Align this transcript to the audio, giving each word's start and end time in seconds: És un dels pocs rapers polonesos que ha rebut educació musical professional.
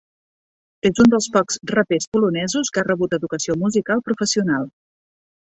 És 0.89 1.01
un 1.03 1.11
dels 1.13 1.27
pocs 1.35 1.59
rapers 1.71 2.07
polonesos 2.17 2.73
que 2.77 2.83
ha 2.83 2.85
rebut 2.89 3.15
educació 3.19 3.59
musical 3.67 4.03
professional. 4.09 4.69